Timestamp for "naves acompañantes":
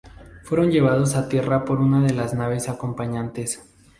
2.33-3.61